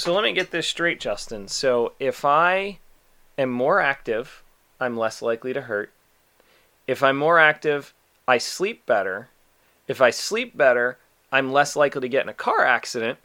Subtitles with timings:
[0.00, 1.48] so let me get this straight, Justin.
[1.48, 2.78] So if I
[3.36, 4.42] am more active,
[4.80, 5.92] I'm less likely to hurt.
[6.86, 7.92] If I'm more active,
[8.26, 9.28] I sleep better.
[9.86, 10.98] If I sleep better,
[11.30, 13.18] I'm less likely to get in a car accident.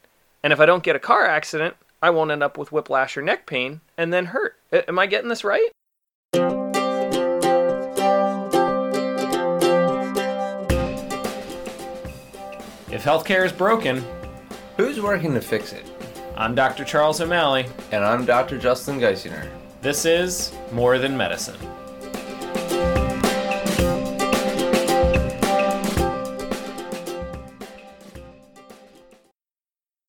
[0.43, 3.21] And if I don't get a car accident, I won't end up with whiplash or
[3.21, 4.57] neck pain and then hurt.
[4.71, 5.69] Am I getting this right?
[12.91, 14.03] If healthcare is broken,
[14.77, 15.94] Who's working to fix it?
[16.37, 16.83] I'm Dr.
[16.83, 17.65] Charles O'Malley.
[17.93, 18.57] And I'm Dr.
[18.57, 19.47] Justin Geisiner.
[19.79, 21.55] This is More Than Medicine.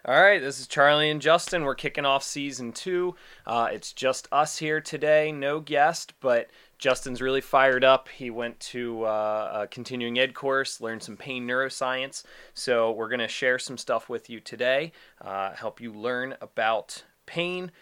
[0.04, 1.62] All right, this is Charlie and Justin.
[1.62, 3.15] We're kicking off season two.
[3.46, 6.48] Uh, it's just us here today, no guest, but
[6.79, 8.09] Justin's really fired up.
[8.09, 12.23] He went to uh, a continuing ed course, learned some pain neuroscience.
[12.55, 17.05] So, we're going to share some stuff with you today, uh, help you learn about
[17.25, 17.73] pain,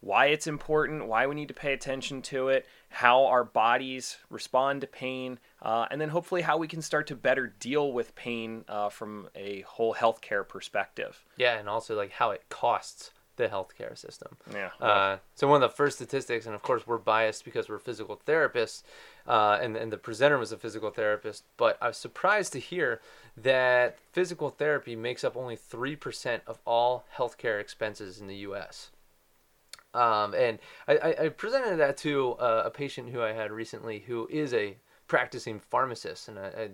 [0.00, 4.80] why it's important, why we need to pay attention to it, how our bodies respond
[4.82, 8.64] to pain, uh, and then hopefully how we can start to better deal with pain
[8.68, 11.24] uh, from a whole healthcare perspective.
[11.36, 14.36] Yeah, and also like how it costs the healthcare system.
[14.52, 14.70] Yeah.
[14.80, 18.20] Uh, so one of the first statistics, and of course we're biased because we're physical
[18.26, 18.82] therapists,
[19.26, 21.44] uh, and and the presenter was a physical therapist.
[21.56, 23.00] But I was surprised to hear
[23.36, 28.90] that physical therapy makes up only three percent of all healthcare expenses in the U.S.
[29.94, 34.28] Um, and I, I, presented that to uh, a patient who I had recently who
[34.30, 34.76] is a
[35.08, 36.70] practicing pharmacist, and I, I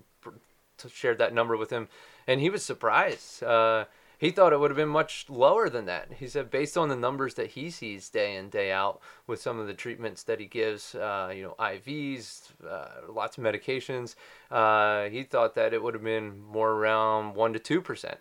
[0.88, 1.88] shared that number with him,
[2.26, 3.42] and he was surprised.
[3.44, 3.84] Uh,
[4.22, 6.12] he thought it would have been much lower than that.
[6.20, 9.58] He said, based on the numbers that he sees day in day out with some
[9.58, 14.14] of the treatments that he gives, uh, you know, IVs, uh, lots of medications,
[14.52, 18.18] uh, he thought that it would have been more around one to two percent,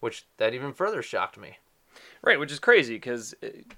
[0.00, 1.56] which that even further shocked me.
[2.20, 3.34] Right, which is crazy because,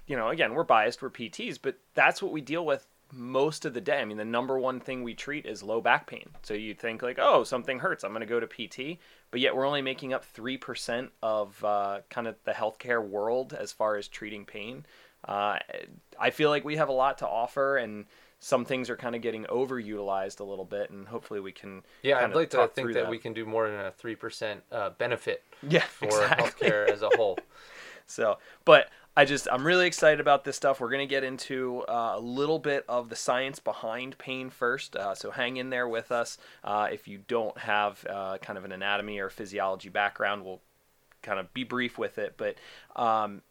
[0.07, 3.73] you know, again, we're biased, we're PTs, but that's what we deal with most of
[3.73, 3.99] the day.
[4.01, 6.29] I mean, the number one thing we treat is low back pain.
[6.43, 8.99] So you think, like, oh, something hurts, I'm going to go to PT.
[9.31, 13.71] But yet we're only making up 3% of uh, kind of the healthcare world as
[13.71, 14.85] far as treating pain.
[15.27, 15.57] Uh,
[16.19, 18.05] I feel like we have a lot to offer, and
[18.39, 21.83] some things are kind of getting overutilized a little bit, and hopefully we can.
[22.01, 24.61] Yeah, I'd like to think through that, we can do more than a three percent
[24.71, 26.69] uh, benefit Yeah, for exactly.
[26.69, 27.37] healthcare as a whole.
[28.07, 30.79] So, but I just I'm really excited about this stuff.
[30.79, 34.95] We're gonna get into uh, a little bit of the science behind pain first.
[34.95, 36.37] Uh, so hang in there with us.
[36.63, 40.61] Uh, if you don't have uh, kind of an anatomy or physiology background, we'll
[41.21, 42.35] kind of be brief with it.
[42.37, 42.55] But
[42.95, 43.41] um,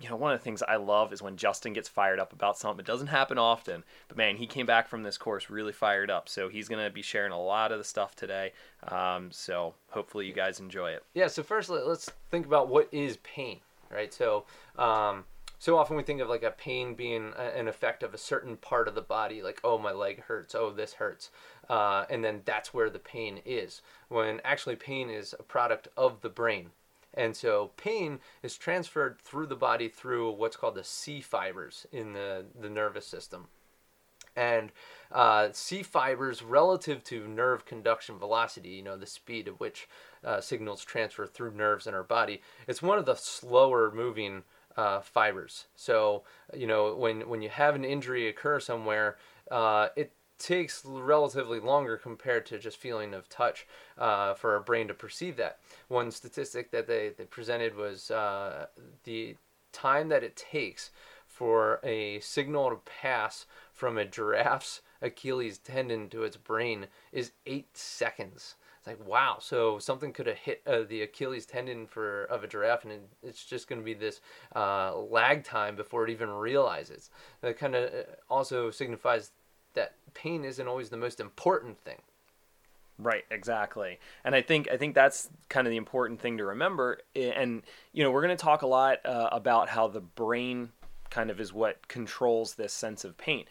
[0.00, 2.56] you know, one of the things I love is when Justin gets fired up about
[2.56, 2.80] something.
[2.80, 6.30] It doesn't happen often, but man, he came back from this course really fired up.
[6.30, 8.52] So he's gonna be sharing a lot of the stuff today.
[8.88, 11.04] Um, so hopefully you guys enjoy it.
[11.12, 11.26] Yeah.
[11.26, 13.60] So first, let, us think about what is pain,
[13.90, 14.12] right?
[14.12, 14.44] So,
[14.78, 15.24] um,
[15.58, 18.56] so often we think of like a pain being a, an effect of a certain
[18.56, 21.30] part of the body, like oh my leg hurts, oh this hurts,
[21.68, 23.82] uh, and then that's where the pain is.
[24.08, 26.70] When actually pain is a product of the brain.
[27.14, 32.12] And so pain is transferred through the body through what's called the C fibers in
[32.12, 33.48] the, the nervous system.
[34.36, 34.70] And
[35.10, 39.88] uh, C fibers, relative to nerve conduction velocity, you know, the speed at which
[40.24, 44.42] uh, signals transfer through nerves in our body, it's one of the slower moving
[44.76, 45.66] uh, fibers.
[45.74, 46.22] So,
[46.54, 49.16] you know, when, when you have an injury occur somewhere,
[49.50, 53.66] uh, it takes relatively longer compared to just feeling of touch
[53.98, 55.58] uh, for our brain to perceive that.
[55.88, 58.66] One statistic that they, they presented was uh,
[59.04, 59.36] the
[59.72, 60.90] time that it takes
[61.26, 67.76] for a signal to pass from a giraffe's Achilles tendon to its brain is eight
[67.76, 68.56] seconds.
[68.80, 72.48] It's like wow, so something could have hit uh, the Achilles tendon for of a
[72.48, 74.22] giraffe, and it's just going to be this
[74.56, 77.10] uh, lag time before it even realizes.
[77.42, 77.90] That kind of
[78.30, 79.32] also signifies
[79.74, 81.98] that pain isn't always the most important thing.
[82.98, 83.98] Right, exactly.
[84.24, 87.00] And I think I think that's kind of the important thing to remember.
[87.14, 87.62] And
[87.92, 90.70] you know, we're going to talk a lot uh, about how the brain
[91.10, 93.44] kind of is what controls this sense of pain.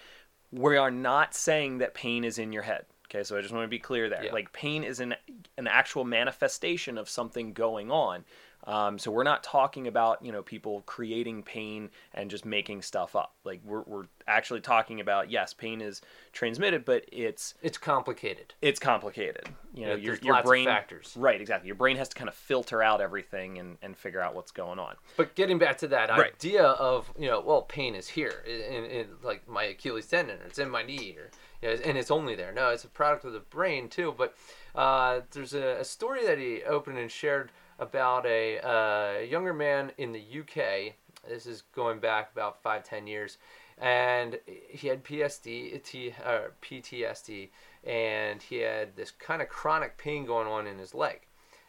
[0.51, 2.85] We are not saying that pain is in your head.
[3.09, 4.25] Okay, so I just want to be clear there.
[4.25, 4.33] Yeah.
[4.33, 5.15] Like pain is an
[5.57, 8.23] an actual manifestation of something going on.
[8.65, 13.15] Um, so we're not talking about you know people creating pain and just making stuff
[13.15, 13.33] up.
[13.43, 16.01] Like we're we're actually talking about yes, pain is
[16.33, 18.53] transmitted, but it's It's complicated.
[18.61, 19.47] it's complicated.
[19.73, 21.13] You know, Yeah, your your brain factors.
[21.17, 21.67] Right, exactly.
[21.67, 24.77] Your brain has to kind of filter out everything and, and figure out what's going
[24.77, 24.95] on.
[25.17, 26.33] But getting back to that Right.
[26.33, 30.45] idea of you know, well, pain is here, in, in like my Achilles tendon, or
[30.45, 32.51] it's in my knee, or you know, and it's only there.
[32.51, 34.13] No, it's a product of the brain too.
[34.17, 34.35] But
[34.75, 39.91] uh, there's a, a story that he opened and shared about a uh, younger man
[39.97, 40.93] in the UK
[41.27, 43.37] This is going back about five, ten years,
[43.77, 47.49] and he had PSD, T, uh, PTSD,
[47.83, 51.21] and he had this kind of chronic pain going on in his leg.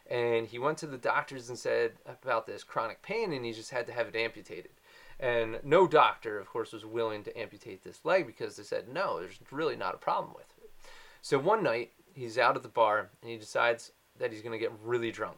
[0.09, 3.71] And he went to the doctors and said about this chronic pain, and he just
[3.71, 4.71] had to have it amputated.
[5.21, 9.19] And no doctor, of course, was willing to amputate this leg because they said, no,
[9.19, 10.71] there's really not a problem with it.
[11.21, 14.63] So one night, he's out at the bar and he decides that he's going to
[14.63, 15.37] get really drunk.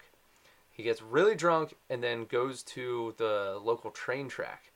[0.74, 4.72] He gets really drunk and then goes to the local train track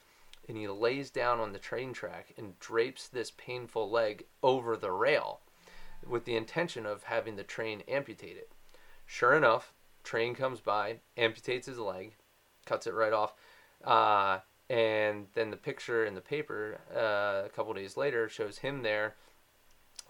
[0.47, 4.91] and he lays down on the train track and drapes this painful leg over the
[4.91, 5.41] rail
[6.07, 8.51] with the intention of having the train amputate it.
[9.07, 9.73] Sure enough,
[10.03, 12.13] train comes by, amputates his leg,
[12.65, 13.33] cuts it right off.
[13.83, 14.39] Uh,
[14.69, 19.15] and then the picture in the paper uh, a couple days later shows him there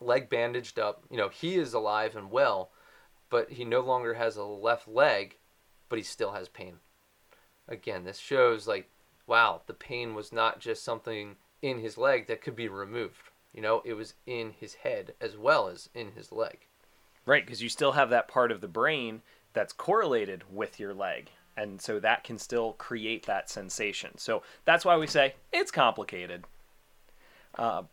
[0.02, 2.72] leg bandaged up you know he is alive and well
[3.30, 5.38] but he no longer has a left leg
[5.90, 6.76] but he still has pain
[7.68, 8.90] again this shows like
[9.26, 13.62] wow the pain was not just something in his leg that could be removed you
[13.62, 16.68] know it was in his head as well as in his leg
[17.26, 19.22] right because you still have that part of the brain
[19.54, 24.18] that's correlated with your leg and so that can still create that sensation.
[24.18, 26.46] So that's why we say it's complicated.
[27.58, 27.84] Uh,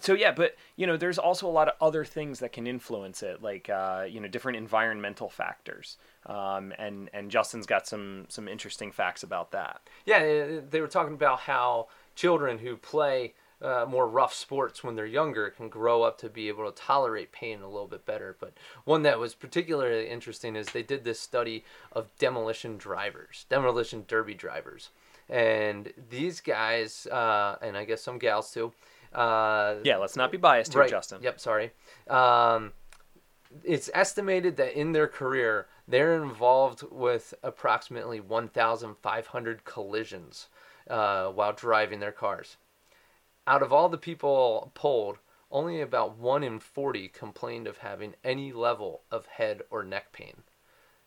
[0.00, 3.22] so yeah, but you know, there's also a lot of other things that can influence
[3.22, 5.96] it, like uh, you know, different environmental factors.
[6.26, 9.80] Um, and and Justin's got some some interesting facts about that.
[10.04, 15.06] Yeah, they were talking about how children who play uh, more rough sports when they're
[15.06, 18.36] younger can grow up to be able to tolerate pain a little bit better.
[18.38, 18.52] But
[18.84, 24.34] one that was particularly interesting is they did this study of demolition drivers, demolition derby
[24.34, 24.90] drivers.
[25.28, 28.72] And these guys, uh, and I guess some gals too.
[29.12, 31.22] Uh, yeah, let's not be biased here, right, Justin.
[31.22, 31.72] Yep, sorry.
[32.08, 32.72] Um,
[33.64, 40.48] it's estimated that in their career, they're involved with approximately 1,500 collisions
[40.88, 42.56] uh, while driving their cars
[43.48, 45.16] out of all the people polled,
[45.50, 50.42] only about 1 in 40 complained of having any level of head or neck pain.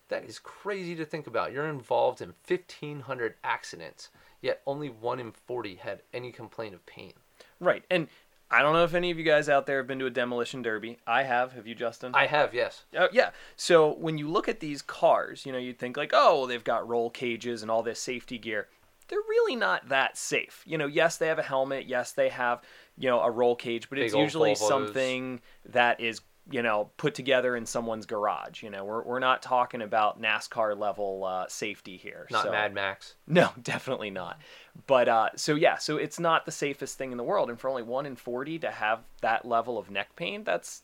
[0.09, 1.53] That is crazy to think about.
[1.53, 4.09] You're involved in 1,500 accidents,
[4.41, 7.13] yet only 1 in 40 had any complaint of pain.
[7.61, 7.83] Right.
[7.89, 8.09] And
[8.49, 10.61] I don't know if any of you guys out there have been to a demolition
[10.61, 10.97] derby.
[11.07, 11.53] I have.
[11.53, 12.11] Have you, Justin?
[12.13, 12.83] I have, yes.
[12.97, 13.29] Uh, yeah.
[13.55, 16.63] So when you look at these cars, you know, you'd think like, oh, well, they've
[16.63, 18.67] got roll cages and all this safety gear
[19.11, 20.63] they're really not that safe.
[20.65, 22.61] You know, yes, they have a helmet, yes, they have,
[22.97, 27.13] you know, a roll cage, but Big it's usually something that is, you know, put
[27.13, 28.63] together in someone's garage.
[28.63, 32.27] You know, we're, we're not talking about NASCAR level uh, safety here.
[32.31, 33.15] Not so, Mad Max.
[33.27, 34.41] No, definitely not.
[34.87, 37.69] But uh, so yeah, so it's not the safest thing in the world, and for
[37.69, 40.81] only one in forty to have that level of neck pain, that's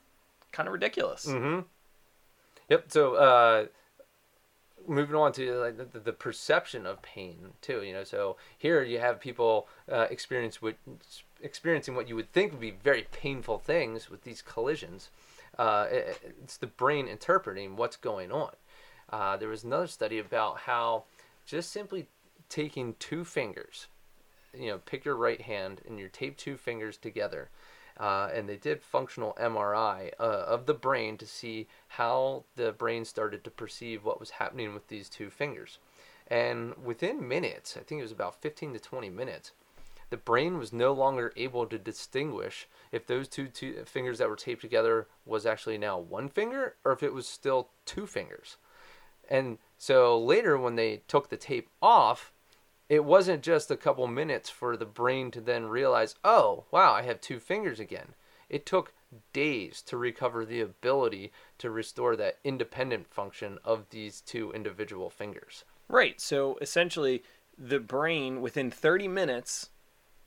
[0.52, 1.26] kind of ridiculous.
[1.26, 1.62] Mm-hmm.
[2.70, 2.86] Yep.
[2.90, 3.66] So uh,
[4.88, 9.00] moving on to like the, the, perception of pain too you know so here you
[9.00, 10.76] have people uh, experience what
[11.42, 15.10] experiencing what you would think would be very painful things with these collisions
[15.58, 18.52] uh, it, it's the brain interpreting what's going on
[19.10, 21.04] uh, there was another study about how
[21.46, 22.08] just simply
[22.50, 23.88] taking two fingers
[24.54, 27.50] you know pick your right hand and you tape two fingers together
[28.00, 33.06] uh, and they did functional MRI uh, of the brain to see how the brain
[33.06, 35.80] started to perceive what was happening with these two fingers.
[36.28, 39.52] And within minutes, I think it was about 15 to 20 minutes,
[40.10, 44.36] the brain was no longer able to distinguish if those two, two fingers that were
[44.36, 48.58] taped together was actually now one finger or if it was still two fingers.
[49.30, 52.32] And so later, when they took the tape off,
[52.90, 57.02] it wasn't just a couple minutes for the brain to then realize, oh, wow, I
[57.02, 58.14] have two fingers again.
[58.50, 58.94] It took
[59.34, 65.66] days to recover the ability to restore that independent function of these two individual fingers.
[65.90, 66.20] Right.
[66.22, 67.24] So essentially,
[67.58, 69.70] the brain within 30 minutes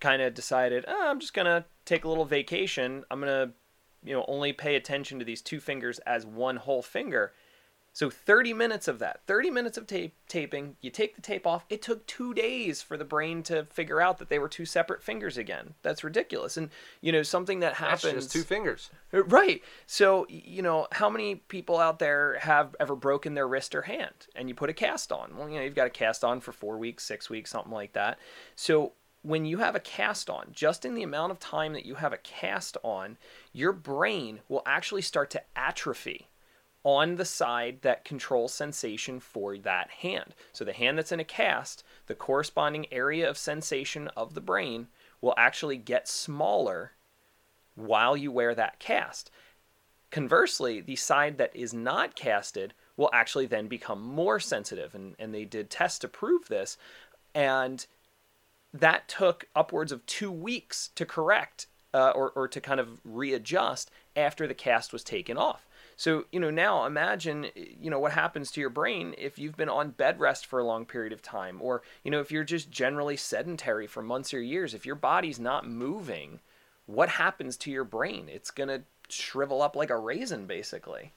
[0.00, 3.04] kind of decided, oh, I'm just going to take a little vacation.
[3.10, 3.54] I'm going to,
[4.02, 7.32] you know, only pay attention to these two fingers as one whole finger.
[7.92, 11.64] So 30 minutes of that, 30 minutes of tape taping, you take the tape off.
[11.68, 15.02] It took 2 days for the brain to figure out that they were two separate
[15.02, 15.74] fingers again.
[15.82, 16.56] That's ridiculous.
[16.56, 18.90] And you know, something that happens That's just two fingers.
[19.12, 19.62] Uh, right.
[19.86, 24.28] So, you know, how many people out there have ever broken their wrist or hand
[24.36, 25.36] and you put a cast on?
[25.36, 27.94] Well, you know, you've got a cast on for 4 weeks, 6 weeks, something like
[27.94, 28.18] that.
[28.54, 31.96] So, when you have a cast on, just in the amount of time that you
[31.96, 33.18] have a cast on,
[33.52, 36.28] your brain will actually start to atrophy
[36.82, 40.34] on the side that controls sensation for that hand.
[40.52, 44.88] So the hand that's in a cast, the corresponding area of sensation of the brain
[45.20, 46.92] will actually get smaller
[47.74, 49.30] while you wear that cast.
[50.10, 54.94] Conversely, the side that is not casted will actually then become more sensitive.
[54.94, 56.78] And, and they did tests to prove this.
[57.34, 57.86] And
[58.72, 63.90] that took upwards of two weeks to correct uh, or, or to kind of readjust
[64.16, 65.66] after the cast was taken off.
[65.96, 69.68] So, you know, now imagine, you know, what happens to your brain if you've been
[69.68, 72.70] on bed rest for a long period of time, or, you know, if you're just
[72.70, 76.40] generally sedentary for months or years, if your body's not moving,
[76.86, 78.30] what happens to your brain?
[78.32, 81.12] It's going to shrivel up like a raisin, basically.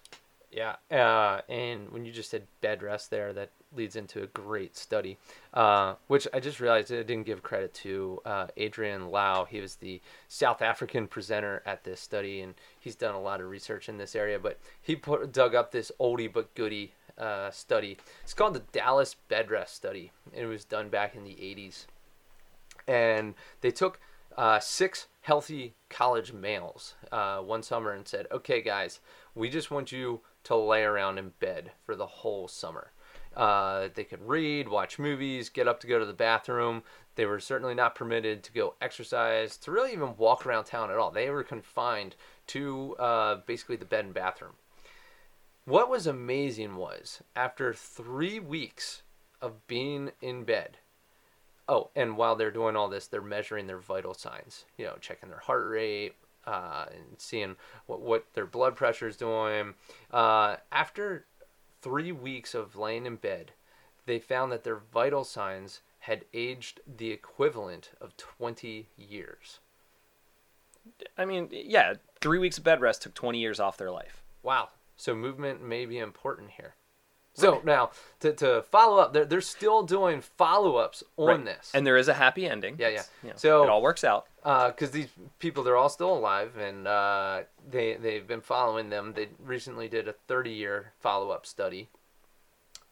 [0.54, 4.78] Yeah, uh, and when you just said bed rest there, that leads into a great
[4.78, 5.18] study,
[5.52, 9.48] uh, which I just realized I didn't give credit to uh, Adriaan Louw.
[9.48, 13.50] He was the South African presenter at this study, and he's done a lot of
[13.50, 14.38] research in this area.
[14.38, 17.98] But he put, dug up this oldie but goodie uh, study.
[18.22, 20.12] It's called the Dallas Bed Rest Study.
[20.34, 21.86] It was done back in the 80s.
[22.88, 24.00] And they took
[24.38, 29.00] uh, six healthy college males uh, one summer and said, okay, guys,
[29.36, 32.92] we just want you to lay around in bed for the whole summer.
[33.36, 36.84] Uh, they could read, watch movies, get up to go to the bathroom.
[37.16, 40.98] They were certainly not permitted to go exercise, to really even walk around town at
[40.98, 41.12] all.
[41.12, 42.16] They were confined
[42.48, 44.54] to uh, basically the bed and bathroom.
[45.66, 49.04] What was amazing was after three weeks
[49.42, 50.78] of being in bed,
[51.70, 55.30] oh, and while they're doing all this, they're measuring their vital signs, you know, checking
[55.30, 59.74] their heart rate, uh, and seeing what, what their blood pressure is doing.
[60.12, 61.26] Uh, after
[61.82, 63.52] three weeks of laying in bed,
[64.06, 69.60] they found that their vital signs had aged the equivalent of 20 years.
[71.18, 74.22] I mean, yeah, three weeks of bed rest took 20 years off their life.
[74.42, 74.70] Wow.
[74.98, 76.76] So movement may be important here.
[77.36, 77.66] So right.
[77.66, 81.46] now to, to follow up, they're, they're still doing follow ups on right.
[81.46, 82.76] this, and there is a happy ending.
[82.78, 83.04] Yeah, yeah.
[83.24, 85.08] You know, so it all works out because uh, these
[85.40, 89.14] people they're all still alive, and uh, they they've been following them.
[89.16, 91.90] They recently did a 30 year follow up study,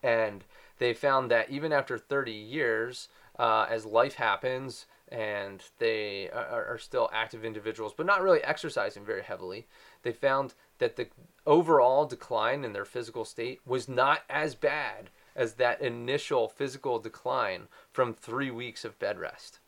[0.01, 0.43] and
[0.79, 6.77] they found that even after 30 years, uh, as life happens and they are, are
[6.77, 9.67] still active individuals, but not really exercising very heavily,
[10.03, 11.07] they found that the
[11.45, 17.67] overall decline in their physical state was not as bad as that initial physical decline
[17.93, 19.59] from three weeks of bed rest.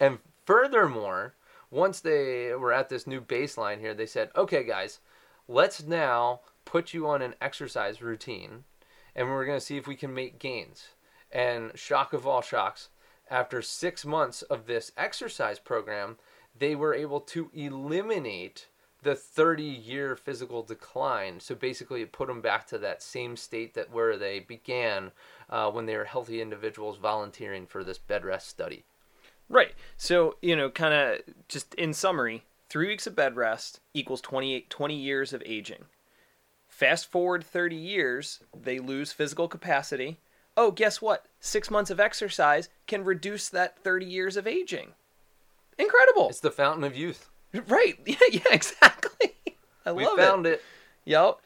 [0.00, 1.34] And furthermore,
[1.72, 5.00] once they were at this new baseline here, they said, okay, guys,
[5.48, 8.62] let's now put you on an exercise routine
[9.16, 10.90] and we're going to see if we can make gains.
[11.32, 12.90] And shock of all shocks,
[13.28, 16.16] after six months of this exercise program,
[16.56, 18.68] they were able to eliminate
[19.02, 21.40] the 30 year physical decline.
[21.40, 25.12] So basically, it put them back to that same state that where they began
[25.50, 28.84] uh, when they were healthy individuals volunteering for this bed rest study.
[29.48, 29.74] Right.
[29.96, 34.68] So, you know, kind of just in summary, three weeks of bed rest equals 28,
[34.68, 35.84] 20 years of aging.
[36.66, 40.18] Fast forward 30 years, they lose physical capacity.
[40.56, 41.26] Oh, guess what?
[41.38, 44.92] Six months of exercise can reduce that 30 years of aging.
[45.78, 46.28] Incredible.
[46.28, 47.30] It's the fountain of youth.
[47.68, 47.98] Right.
[48.06, 49.34] Yeah, yeah exactly.
[49.84, 50.62] I we love found it.
[51.04, 51.38] Yep.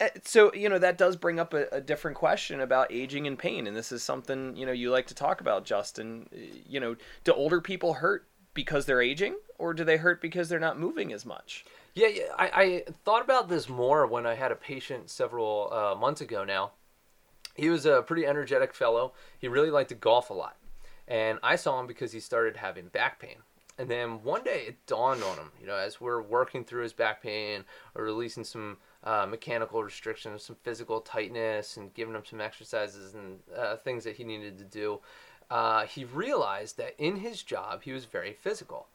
[0.00, 3.38] Eh, so, you know, that does bring up a, a, different question about aging and
[3.38, 3.66] pain.
[3.66, 6.28] And this is something, you know, you like to talk about, Justin.
[6.34, 10.48] Eh, you know, do older people hurt because they're aging or do they hurt because
[10.48, 11.64] they're not moving as much?
[11.94, 12.22] Yeah, yeah.
[12.38, 16.44] I, I thought about this more when I had a patient several uh, months ago
[16.44, 16.72] now.
[17.54, 19.12] He was a pretty energetic fellow.
[19.38, 20.56] He really liked to golf a lot.
[21.06, 23.36] And I saw him because he started having back pain.
[23.78, 26.92] And then one day it dawned on him, you know, as we're working through his
[26.92, 27.64] back pain
[27.94, 33.38] or releasing some uh, mechanical restrictions, some physical tightness, and giving him some exercises and
[33.56, 35.00] uh, things that he needed to do,
[35.50, 38.88] uh, he realized that in his job he was very physical.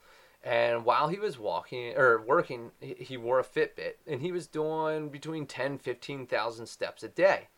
[0.44, 5.10] And while he was walking or working, he wore a Fitbit and he was doing
[5.10, 7.50] between 10, 15,000 steps a day.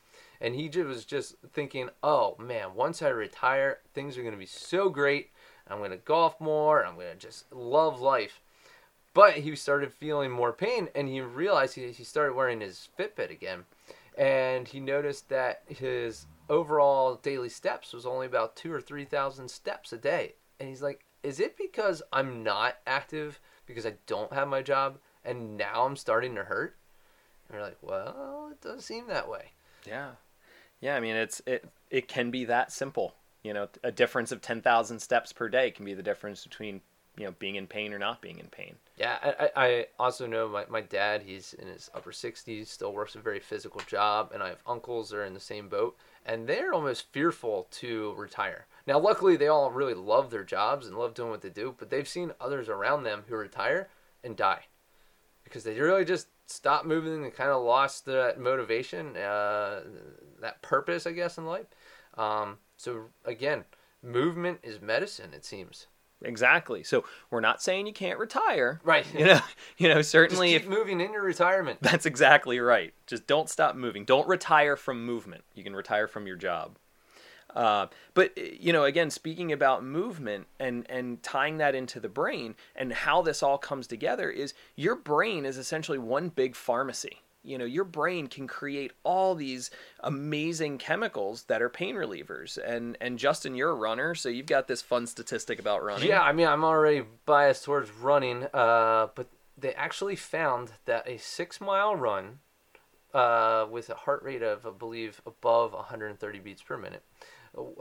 [0.41, 4.39] And he just was just thinking, oh man, once I retire, things are going to
[4.39, 5.31] be so great
[5.69, 6.85] I'm going to golf more.
[6.85, 8.41] I'm going to just love life.
[9.13, 13.31] But he started feeling more pain and he realized he, he started wearing his Fitbit
[13.31, 13.65] again.
[14.17, 19.93] And he noticed that his overall daily steps was only about two or 3,000 steps
[19.93, 20.33] a day.
[20.59, 24.97] And he's like, is it because I'm not active because I don't have my job
[25.23, 26.75] and now I'm starting to hurt?
[27.47, 29.51] And we're like, well, it does seem that way.
[29.85, 30.11] Yeah.
[30.81, 34.41] Yeah, I mean it's it it can be that simple you know a difference of
[34.41, 36.81] 10,000 steps per day can be the difference between
[37.17, 38.75] you know being in pain or not being in pain.
[38.97, 43.15] Yeah i, I also know my, my dad he's in his upper 60s still works
[43.15, 46.47] a very physical job and i have uncles that are in the same boat and
[46.47, 48.67] they're almost fearful to retire.
[48.85, 51.89] Now luckily they all really love their jobs and love doing what they do but
[51.89, 53.89] they've seen others around them who retire
[54.23, 54.65] and die
[55.43, 59.81] because they really just stopped moving and kind of lost that motivation uh,
[60.41, 61.67] that purpose i guess in life.
[62.17, 63.65] Um, so again,
[64.01, 65.33] movement is medicine.
[65.33, 65.87] It seems.
[66.21, 66.81] Exactly.
[66.83, 68.79] So we're not saying you can't retire.
[68.83, 69.05] Right.
[69.13, 69.39] You know,
[69.77, 71.79] you know, Just certainly keep if moving in your retirement.
[71.81, 72.93] that's exactly right.
[73.05, 74.05] Just don't stop moving.
[74.05, 75.43] Don't retire from movement.
[75.53, 76.77] You can retire from your job.
[77.53, 82.09] Uh, but uh, you know, again, speaking about movement and and tying that into the
[82.09, 87.21] brain and how this all comes together is your brain is essentially one big pharmacy.
[87.43, 92.57] You know, your brain can create all these amazing chemicals that are pain relievers.
[92.57, 96.09] And and Justin, you're a runner, so you've got this fun statistic about running.
[96.09, 99.27] Yeah, I mean, I'm already biased towards running, uh, but
[99.57, 102.39] they actually found that a six mile run
[103.13, 107.03] uh, with a heart rate of, I believe, above 130 beats per minute.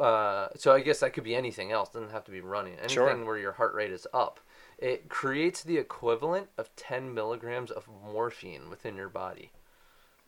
[0.00, 1.90] Uh, so I guess that could be anything else.
[1.90, 2.74] Doesn't have to be running.
[2.74, 3.24] Anything Sure.
[3.24, 4.40] where your heart rate is up.
[4.78, 9.50] It creates the equivalent of 10 milligrams of morphine within your body.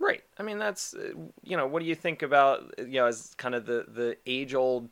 [0.00, 0.24] Right.
[0.38, 3.54] I mean, that's uh, you know, what do you think about you know as kind
[3.54, 4.88] of the the age old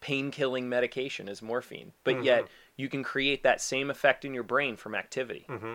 [0.00, 4.42] pain killing medication is morphine, but yet you can create that same effect in your
[4.42, 5.46] brain from activity.
[5.48, 5.74] Mm-hmm.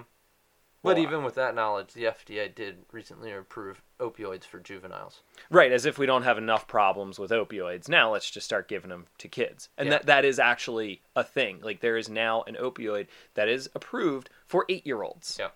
[0.86, 5.22] But even with that knowledge, the FDA did recently approve opioids for juveniles.
[5.50, 7.89] Right, as if we don't have enough problems with opioids.
[7.89, 9.70] Now let's just start giving them to kids.
[9.77, 9.92] And Yeah.
[9.98, 11.60] that that is actually a thing.
[11.62, 15.38] Like there is now an opioid that is approved for 8-year-olds.
[15.39, 15.50] Yeah.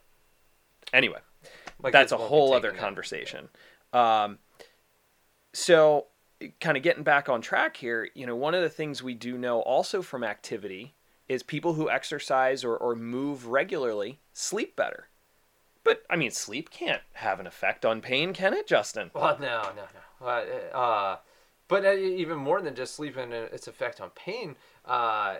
[0.93, 1.19] Anyway,
[1.81, 2.85] My that's kids a won't be whole other taking that.
[2.85, 3.49] conversation.
[3.93, 4.39] Um,
[5.53, 6.07] so,
[6.59, 9.37] kind of getting back on track here, you know, one of the things we do
[9.37, 10.95] know also from activity
[11.27, 15.08] is people who exercise or, or move regularly sleep better.
[15.83, 19.11] But, I mean, sleep can't have an effect on pain, can it, Justin?
[19.13, 20.27] Well, no, no, no.
[20.27, 21.17] Uh, uh,
[21.67, 24.55] but uh, even more than just sleep and uh, its effect on pain,
[24.85, 25.37] uh,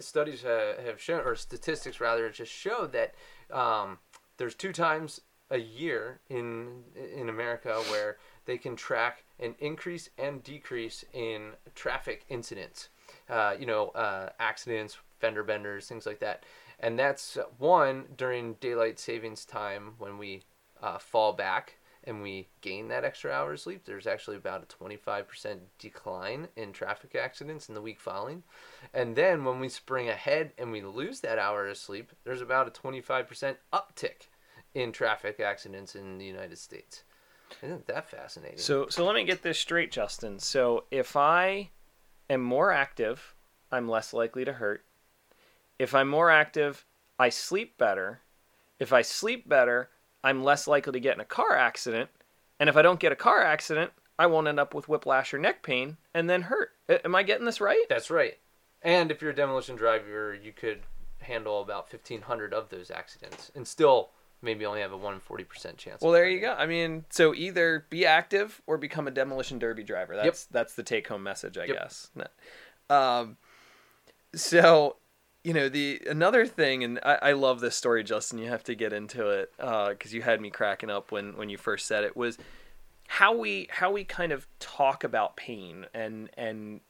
[0.00, 3.14] studies have shown, or statistics rather, just show that
[3.52, 3.98] um,
[4.38, 6.82] there's two times a year in
[7.14, 8.16] in America where
[8.46, 12.88] they can track an increase and decrease in traffic incidents.
[13.28, 13.92] Uh, you know,
[14.40, 16.44] accidents, fender benders, things like that.
[16.82, 20.42] And that's one during daylight savings time when we
[20.82, 24.84] uh, fall back and we gain that extra hour of sleep, there's actually about a
[24.84, 28.42] 25% decline in traffic accidents in the week following.
[28.92, 32.66] And then when we spring ahead and we lose that hour of sleep, there's about
[32.66, 34.26] a 25% uptick
[34.74, 37.04] in traffic accidents in the United States.
[37.62, 38.58] Isn't that fascinating?
[38.58, 40.38] So, so let me get this straight, Justin.
[40.38, 41.70] So, if I
[42.30, 43.34] am more active,
[43.70, 44.84] I'm less likely to hurt.
[45.82, 46.86] If I'm more active,
[47.18, 48.20] I sleep better.
[48.78, 49.90] If I sleep better,
[50.22, 52.08] I'm less likely to get in a car accident.
[52.60, 55.38] And if I don't get a car accident, I won't end up with whiplash or
[55.38, 56.70] neck pain and then hurt.
[56.88, 57.84] Am I getting this right?
[57.88, 58.38] That's right.
[58.80, 60.82] And if you're a demolition driver, you could
[61.18, 65.78] handle about 1,500 of those accidents and still maybe only have a 1 in 40%
[65.78, 66.00] chance.
[66.00, 66.52] Well, there you go.
[66.52, 70.14] I mean, so either be active or become a demolition derby driver.
[70.14, 71.76] That's that's the take home message, I Yep.
[71.76, 72.10] guess.
[72.14, 72.26] No.
[72.88, 73.36] Um,
[74.32, 74.96] so
[75.44, 78.38] you know the another thing, and I, I love this story, Justin.
[78.38, 81.58] You have to get into it because you had me cracking up when when you
[81.58, 82.16] first said it.
[82.16, 82.38] Was
[83.08, 86.80] how we how we kind of talk about pain and and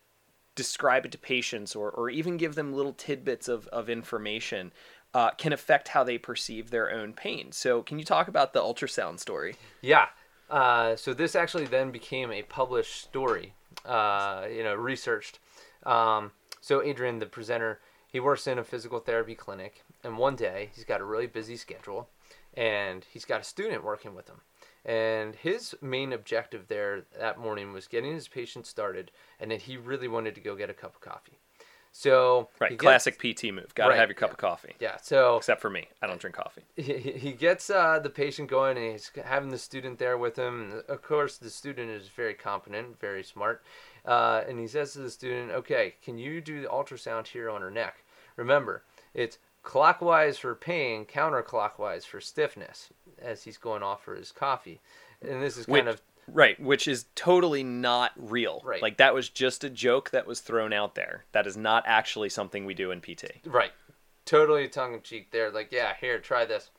[0.55, 4.71] describe it to patients or, or even give them little tidbits of, of information
[5.15, 7.53] uh, can affect how they perceive their own pain.
[7.53, 9.57] So, can you talk about the ultrasound story?
[9.81, 10.07] Yeah.
[10.51, 13.55] Uh, so this actually then became a published story,
[13.87, 15.39] uh, you know, researched.
[15.85, 17.81] Um, so Adriaan, the presenter,
[18.13, 21.57] he works in a physical therapy clinic, and one day he's got a really busy
[21.57, 22.09] schedule,
[22.55, 24.43] and he's got a student working with him.
[24.85, 29.77] And his main objective there that morning was getting his patient started, and that he
[29.77, 31.39] really wanted to go get a cup of coffee.
[31.95, 33.75] So Right, gets- classic PT move.
[33.75, 34.33] Got to Right, have your cup yeah.
[34.33, 34.75] of coffee.
[34.81, 34.97] Yeah.
[35.03, 36.63] So Except for me, I don't drink coffee.
[36.75, 40.37] he, he he gets uh, the patient going and he's having the student there with
[40.37, 40.63] him.
[40.73, 43.63] And of course, the student is very competent, very smart.
[44.07, 47.61] Uh, and he says to the student, Okay, can you do the ultrasound here on
[47.61, 48.02] her neck?
[48.37, 48.83] Remember,
[49.15, 52.89] it's clockwise for pain, counterclockwise for stiffness,
[53.21, 54.81] as he's going off for his coffee.
[55.21, 58.63] And this is kind Which- of Right, which is totally not real.
[58.65, 58.81] Right.
[58.81, 61.25] Like that was just a joke that was thrown out there.
[61.33, 63.45] That is not actually something we do in PT.
[63.45, 63.73] Right.
[64.25, 65.51] Totally tongue in cheek there.
[65.51, 66.71] Like, yeah, here, try this.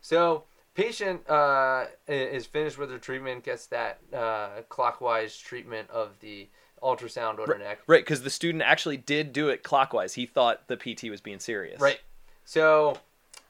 [0.00, 6.48] So, patient uh, is finished with her treatment, gets that uh, clockwise treatment of the
[6.82, 7.80] ultrasound on her neck.
[7.86, 10.14] Right, because the student actually did do it clockwise.
[10.14, 11.80] He thought the PT was being serious.
[11.80, 12.00] Right.
[12.44, 12.98] So,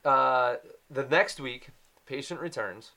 [0.05, 0.57] uh,
[0.91, 2.93] the next week, the patient returns.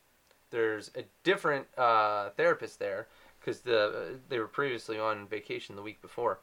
[0.52, 3.08] There's a different uh, therapist there
[3.40, 6.40] because the they were previously on vacation the week before,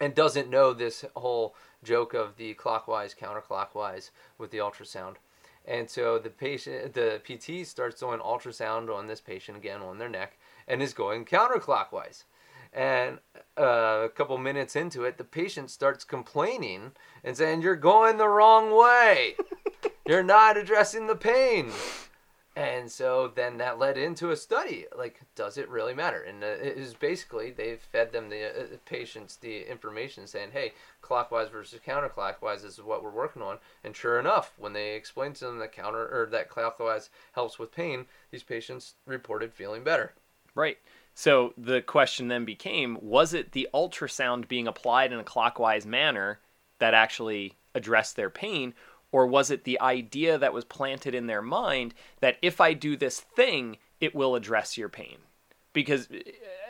[0.00, 5.16] and doesn't know this whole joke of the clockwise counterclockwise with the ultrasound.
[5.66, 10.08] And so the patient, the PT starts doing ultrasound on this patient again on their
[10.08, 12.24] neck, and is going counterclockwise.
[12.72, 13.18] And
[13.58, 16.92] uh, a couple minutes into it, the patient starts complaining
[17.24, 19.34] and saying, You're going the wrong way.
[20.06, 21.70] You're not addressing the pain.
[22.56, 24.86] And so then that led into a study.
[24.96, 26.22] Like, does it really matter?
[26.22, 30.72] And uh, it is basically they fed them the uh, patients the information saying, "Hey,
[31.00, 35.46] clockwise versus counterclockwise is what we're working on." And sure enough, when they explained to
[35.46, 40.12] them that counter or that clockwise helps with pain, these patients reported feeling better.
[40.54, 40.78] Right.
[41.14, 46.40] So the question then became: Was it the ultrasound being applied in a clockwise manner
[46.78, 48.74] that actually addressed their pain,
[49.12, 52.96] or was it the idea that was planted in their mind that if I do
[52.96, 55.18] this thing, it will address your pain?
[55.72, 56.18] Because uh,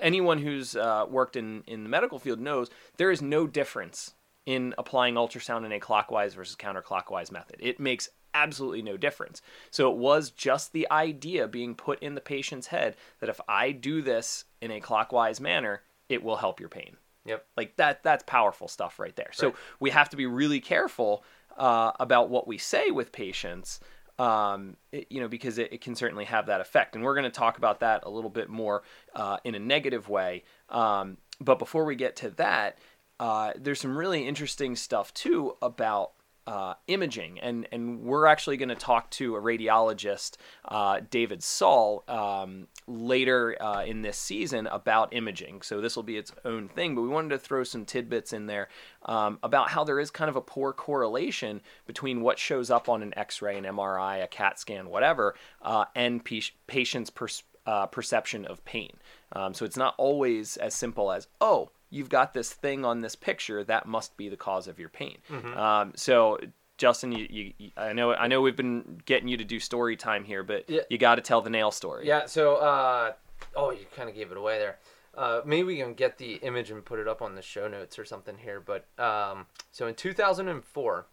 [0.00, 4.14] anyone who's uh, worked in, in the medical field knows there is no difference
[4.46, 7.56] in applying ultrasound in a clockwise versus counterclockwise method.
[7.60, 9.42] It makes absolutely no difference.
[9.70, 13.72] So it was just the idea being put in the patient's head that if I
[13.72, 16.96] do this in a clockwise manner, it will help your pain.
[17.26, 17.44] Yep.
[17.56, 19.30] Like that that's powerful stuff right there.
[19.32, 19.56] So Right.
[19.80, 21.22] we have to be really careful
[21.56, 23.80] uh, about what we say with patients.
[24.18, 27.24] Um, it- you know, because it, it can certainly have that effect, and we're going
[27.24, 28.82] to talk about that a little bit more
[29.14, 30.44] uh, in a negative way.
[30.68, 32.78] Um, but before we get to that,
[33.18, 36.12] uh, there's some really interesting stuff too about
[36.46, 42.04] uh, imaging, and and we're actually going to talk to a radiologist, uh, David Saul,
[42.08, 45.62] um, later uh, in this season about imaging.
[45.62, 48.46] So this will be its own thing, but we wanted to throw some tidbits in
[48.46, 48.68] there
[49.04, 53.02] um, about how there is kind of a poor correlation between what shows up on
[53.02, 56.24] an X-ray, an MRI, a CAT scan, whatever, uh, and
[56.66, 58.92] patients' pers- uh, perception of pain.
[59.32, 63.16] Um, so it's not always as simple as oh you've got this thing on this
[63.16, 65.18] picture that must be the cause of your pain.
[65.56, 66.38] Um, so
[66.78, 67.26] Justin, you,
[67.58, 70.68] you, I know I know we've been getting you to do story time here, but
[70.70, 70.80] Yeah.
[70.88, 72.06] you got to tell the nail story.
[72.06, 72.26] Yeah.
[72.26, 73.12] So, uh,
[73.54, 74.78] oh, you kind of gave it away there.
[75.14, 77.98] Uh, maybe we can get the image and put it up on the show notes
[77.98, 78.60] or something here.
[78.60, 81.06] But um, so in 2004,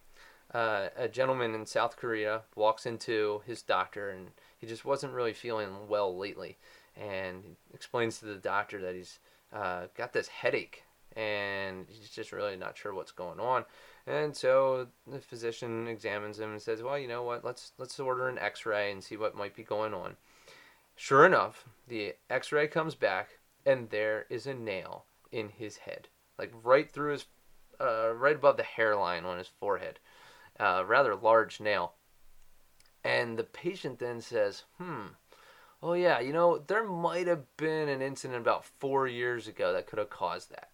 [0.54, 5.32] uh, a gentleman in South Korea walks into his doctor and he just wasn't really
[5.34, 6.56] feeling well lately,
[6.96, 9.18] and explains to the doctor that he's
[9.52, 10.84] uh, got this headache
[11.18, 13.64] and he's just really not sure what's going on.
[14.06, 17.44] And so the physician examines him and says, "Well, you know what?
[17.44, 20.16] Let's let's order an X-ray and see what might be going on."
[20.94, 26.08] Sure enough, the X-ray comes back, and there is a nail in his head,
[26.38, 27.26] like right through his,
[27.80, 29.98] uh, right above the hairline on his forehead,
[30.58, 31.94] uh, rather large nail.
[33.04, 35.08] And the patient then says, "Hmm,
[35.82, 39.86] oh yeah, you know there might have been an incident about four years ago that
[39.86, 40.70] could have caused that."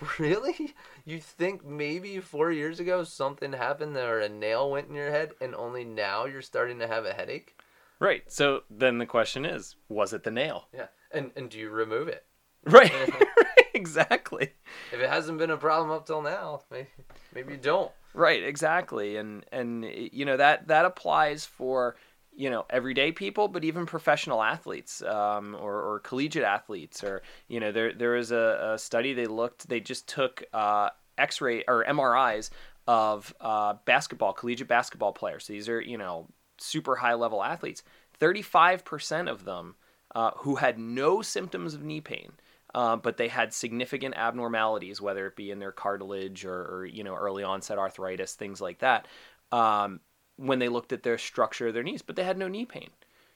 [0.18, 0.74] Really?
[1.04, 5.32] You think maybe four years ago something happened or a nail went in your head
[5.40, 7.58] and only now you're starting to have a headache?
[7.98, 8.22] Right.
[8.32, 10.68] So then the question is, was it the nail?
[10.72, 10.86] Yeah.
[11.12, 12.24] And and do you remove it?
[12.64, 12.92] Right.
[13.74, 14.52] exactly.
[14.92, 16.88] If it hasn't been a problem up till now, maybe,
[17.34, 17.90] maybe you don't.
[18.12, 19.16] Right, exactly.
[19.16, 21.96] And and you know that that applies for
[22.34, 27.02] you know everyday people, but even professional athletes um, or, or collegiate athletes.
[27.04, 29.68] Or you know there there was a, a study they looked.
[29.68, 32.50] They just took uh, X-ray or MRIs
[32.86, 35.44] of uh, basketball, collegiate basketball players.
[35.44, 37.82] So these are you know super high level athletes.
[38.18, 39.74] Thirty five percent of them
[40.14, 42.32] uh, who had no symptoms of knee pain.
[42.72, 47.02] Uh, but they had significant abnormalities, whether it be in their cartilage or, or you
[47.02, 49.08] know early onset arthritis, things like that.
[49.50, 49.98] Um,
[50.40, 52.90] when they looked at their structure of their knees, but they had no knee pain.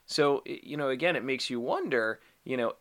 [0.07, 2.21] So you know, again, it makes you wonder.
[2.45, 2.75] You know,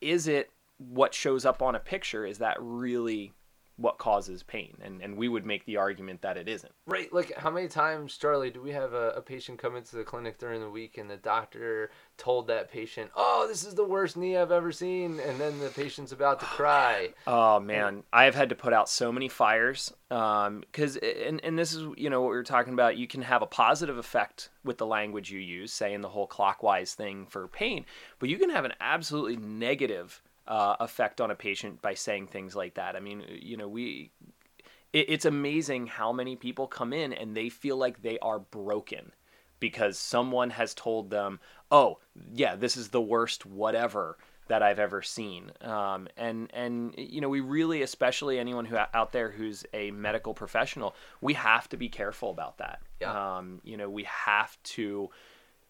[0.00, 2.24] is it what shows up on a picture?
[2.26, 3.32] Is that really
[3.80, 4.76] what causes pain?
[4.82, 6.72] And and we would make the argument that it isn't.
[6.86, 7.12] Right.
[7.12, 10.38] Like, how many times, Charlie, do we have a, a patient come into the clinic
[10.38, 14.36] during the week and the doctor told that patient, oh, this is the worst knee
[14.36, 15.18] I've ever seen?
[15.20, 17.10] And then the patient's about to cry.
[17.26, 21.72] Oh man, I've had to put out so many fires um, because and and this
[21.72, 22.96] is you know what we were talking about.
[22.96, 26.94] You can have a positive effect with the language you use, saying the whole clockwise
[26.94, 27.86] thing for pain,
[28.18, 32.56] but you can have an absolutely negative uh, effect on a patient by saying things
[32.56, 32.96] like that.
[32.96, 34.10] I mean, you know, we
[34.92, 39.12] it, it's amazing how many people come in and they feel like they are broken
[39.60, 41.38] because someone has told them,
[41.70, 42.00] "Oh,
[42.34, 47.28] yeah, this is the worst whatever that I've ever seen." Um, and and you know,
[47.28, 51.88] we really, especially anyone who out there who's a medical professional, we have to be
[51.88, 52.80] careful about that.
[53.00, 53.36] Yeah.
[53.36, 55.10] Um, you know, we have to,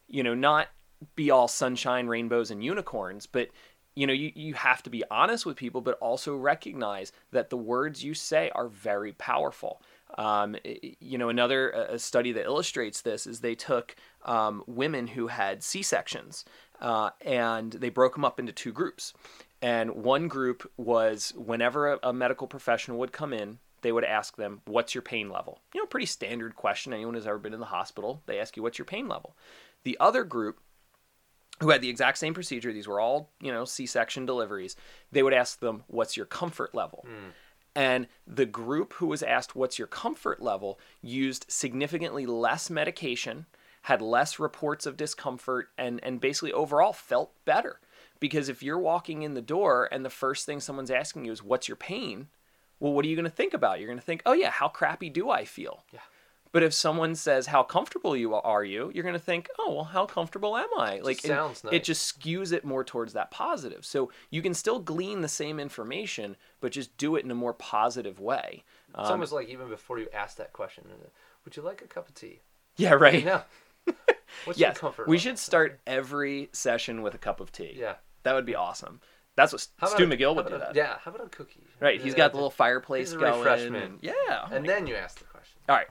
[0.08, 0.68] you know, not
[1.16, 3.48] be all sunshine, rainbows, and unicorns, but
[3.94, 7.56] you know, you, you have to be honest with people, but also recognize that the
[7.56, 9.82] words you say are very powerful.
[10.18, 10.56] Um,
[11.00, 15.82] you know, another study that illustrates this is they took um, women who had C
[15.82, 16.44] sections
[16.80, 19.12] uh, and they broke them up into two groups.
[19.62, 24.36] And one group was whenever a, a medical professional would come in, they would ask
[24.36, 25.60] them, What's your pain level?
[25.74, 26.92] You know, pretty standard question.
[26.92, 29.36] Anyone who's ever been in the hospital, they ask you, What's your pain level?
[29.84, 30.60] The other group,
[31.60, 34.76] who had the exact same procedure, these were all, you know, C section deliveries,
[35.12, 37.04] they would ask them, What's your comfort level?
[37.06, 37.30] Hmm.
[37.76, 40.80] And the group who was asked, What's your comfort level?
[41.02, 43.46] used significantly less medication,
[43.82, 47.80] had less reports of discomfort, and, and basically overall felt better.
[48.18, 51.42] Because if you're walking in the door and the first thing someone's asking you is,
[51.42, 52.28] What's your pain?
[52.78, 53.78] Well, what are you going to think about?
[53.78, 55.84] You're going to think, Oh, yeah, how crappy do I feel?
[55.92, 56.00] Yeah.
[56.52, 59.84] But if someone says, "How comfortable you are you?" you're going to think, "Oh, well,
[59.84, 63.84] how comfortable am I?" like it- sounds it, just skews it more towards that positive.
[63.86, 67.54] So you can still glean the same information, but just do it in a more
[67.54, 68.64] positive way.
[68.88, 71.08] It's Um, almost like even before you ask that question, uh,
[71.44, 72.40] would you like a cup of tea?
[72.76, 73.24] yeah, right.
[73.24, 73.42] No.
[74.44, 75.08] What's yes, your comfort?
[75.08, 77.74] we should start every session with a cup of tea.
[77.76, 77.94] Yeah.
[78.24, 79.00] that would be awesome.
[79.36, 80.74] That's what How Stu McGill would do a- that.
[80.74, 80.98] Yeah.
[80.98, 81.64] How about a cookie?
[81.80, 83.38] Right, he's Yeah, got the little fireplace He's a going.
[83.38, 83.84] refreshment.
[83.84, 85.58] And, yeah, And then you ask the question.
[85.68, 85.86] all right,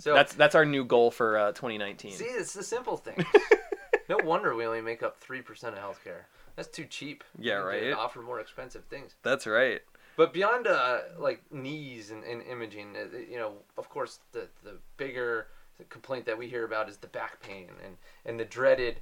[0.00, 2.12] So that's that's our new goal for uh, 2019.
[2.12, 3.24] see, it's the simple thing.
[4.08, 6.22] no wonder we only make up three percent of healthcare.
[6.56, 7.22] That's too cheap.
[7.38, 7.92] Yeah, right.
[7.92, 9.14] Offer more expensive things.
[9.22, 9.82] That's right.
[10.16, 14.78] But beyond uh, like knees and, and imaging, uh, you know, of course, the the
[14.96, 15.48] bigger
[15.90, 19.00] complaint that we hear about is the back pain and and the dreaded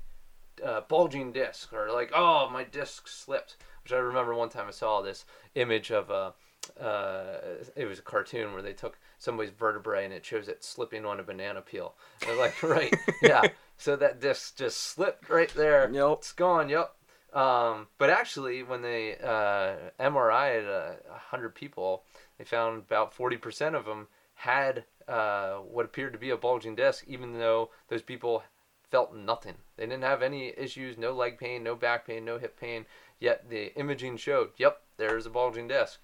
[0.64, 3.56] uh, bulging disc or like, oh, my disc slipped.
[3.84, 6.34] Which I remember one time I saw this image of a.
[6.78, 11.04] Uh, it was a cartoon where they took somebody's vertebrae and it shows it slipping
[11.04, 11.94] on a banana peel.
[12.20, 13.42] They're like, right, yeah.
[13.76, 15.90] So that disc just slipped right there.
[15.90, 16.18] Yep.
[16.18, 16.68] It's gone.
[16.68, 16.94] Yep.
[17.32, 22.04] Um, but actually, when they uh, MRI'd uh, 100 people,
[22.38, 27.04] they found about 40% of them had uh, what appeared to be a bulging disc,
[27.06, 28.42] even though those people
[28.90, 29.54] felt nothing.
[29.76, 32.86] They didn't have any issues, no leg pain, no back pain, no hip pain.
[33.20, 35.98] Yet the imaging showed, yep, there's a bulging disc.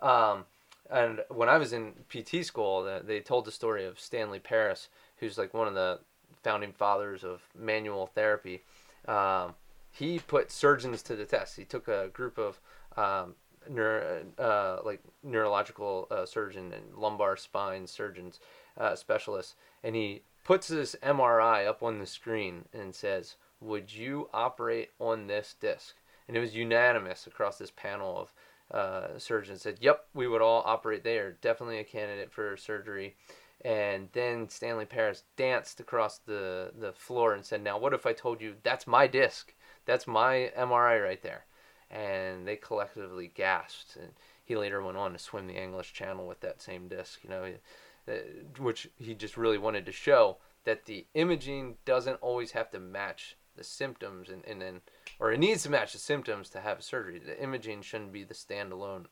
[0.00, 0.44] Um,
[0.90, 5.38] and when I was in PT school, they told the story of Stanley Paris, who's
[5.38, 6.00] like one of the
[6.42, 8.62] founding fathers of manual therapy.
[9.08, 9.54] Um,
[9.90, 11.56] he put surgeons to the test.
[11.56, 12.60] He took a group of
[12.96, 13.34] um,
[13.68, 18.40] neuro, uh, like neurological uh, surgeon and lumbar spine surgeons,
[18.78, 24.28] uh, specialists, and he puts this MRI up on the screen and says, "Would you
[24.32, 25.96] operate on this disc?"
[26.28, 28.32] And it was unanimous across this panel of
[28.70, 31.32] uh, surgeons said, "Yep, we would all operate there.
[31.32, 33.16] Definitely a candidate for surgery."
[33.64, 38.12] And then Stanley Paris danced across the the floor and said, "Now, what if I
[38.12, 39.54] told you that's my disc?
[39.84, 41.46] That's my MRI right there?"
[41.90, 43.96] And they collectively gasped.
[43.96, 44.12] And
[44.44, 47.22] he later went on to swim the English Channel with that same disc.
[47.22, 47.52] You know,
[48.08, 48.12] uh,
[48.58, 53.36] which he just really wanted to show that the imaging doesn't always have to match
[53.56, 54.80] the symptoms and, and then
[55.18, 57.18] or it needs to match the symptoms to have a surgery.
[57.18, 59.06] The imaging shouldn't be the standalone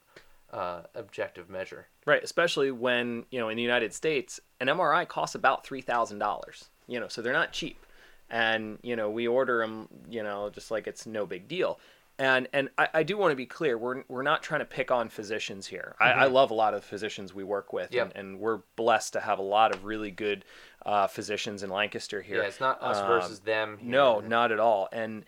[0.53, 1.89] uh, objective measure.
[2.07, 6.19] Right, especially when you know in the United States, an MRI costs about three thousand
[6.19, 6.71] dollars.
[6.87, 7.85] You know, so they're not cheap,
[8.31, 11.79] and you know we order them, you know, just like it's no big deal.
[12.19, 14.91] And and I, I do want to be clear, we're we're not trying to pick
[14.93, 15.97] on physicians here.
[16.01, 18.13] I, I love a lot of the physicians we work with, Yep.
[18.15, 20.45] and, and we're blessed to have a lot of really good
[20.87, 22.37] uh, physicians in Lancaster here.
[22.43, 23.79] Yeah, it's not us Um, versus them.
[23.79, 23.91] here.
[23.91, 24.89] no, not at all.
[24.93, 25.25] And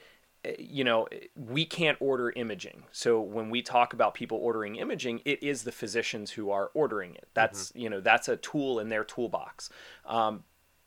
[0.47, 2.85] uh, you know, we can't order imaging.
[2.93, 7.17] So when we talk about people ordering imaging, it is the physicians who are ordering
[7.17, 7.27] it.
[7.35, 9.71] That's you know that's a tool in their toolbox.
[10.05, 10.45] Um,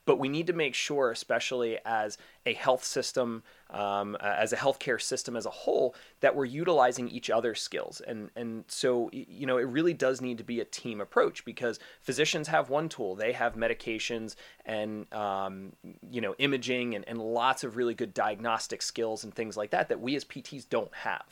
[0.10, 5.00] but we need to make sure, especially as a health system, um, as a healthcare
[5.00, 8.02] system as a whole, that we're utilizing each other's skills.
[8.08, 11.78] And and so you know it really does need to be a team approach because
[12.02, 14.34] physicians have one tool, they have medications
[14.65, 15.74] and um,
[16.10, 19.89] you know imaging and, and lots of really good diagnostic skills and things like that
[19.89, 21.28] that we as PTs don't have.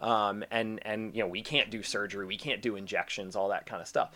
[0.00, 3.66] Um, and and you know we can't do surgery, we can't do injections, all that
[3.66, 4.12] kind of stuff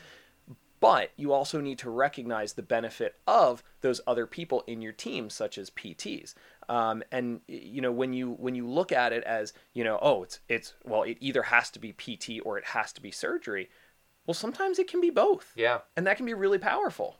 [0.84, 5.30] but you also need to recognize the benefit of those other people in your team
[5.30, 6.34] such as pts
[6.68, 10.22] um, and you know when you when you look at it as you know oh
[10.22, 13.68] it's it's well it either has to be pt or it has to be surgery
[14.26, 15.52] well sometimes it can be both.
[15.56, 17.16] Yeah, and that can be really powerful.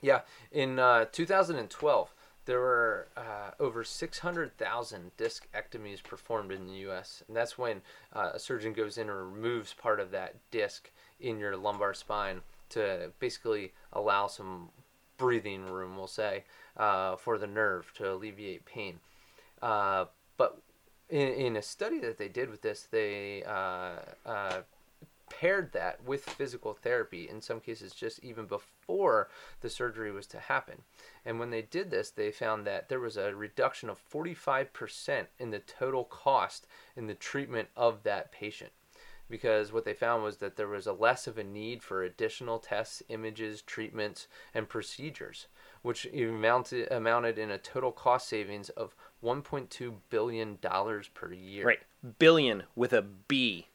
[0.00, 0.20] Yeah.
[0.52, 7.56] In uh, 2012, there were uh, over 600,000 discectomies performed in the U.S., and that's
[7.56, 7.80] when
[8.12, 12.42] uh, a surgeon goes in and removes part of that disc in your lumbar spine
[12.74, 14.70] to basically allow some
[15.16, 16.44] breathing room, we'll say,
[16.76, 19.00] uh, for the nerve to alleviate pain.
[19.62, 20.06] Uh,
[20.36, 20.60] but
[21.08, 24.60] in, in a study that they did with this, they uh, uh,
[25.30, 29.28] paired that with physical therapy, in some cases, just even before
[29.60, 30.82] the surgery was to happen.
[31.24, 35.50] And when they did this, they found that there was a reduction of 45% in
[35.50, 38.72] the total cost in the treatment of that patient.
[39.34, 42.60] Because what they found was that there was a less of a need for additional
[42.60, 45.48] tests, images, treatments, and procedures,
[45.82, 48.94] which amounted, amounted in a total cost savings of
[49.24, 51.66] 1.2 billion dollars per year.
[51.66, 51.80] Right.
[52.20, 53.66] Billion with a B.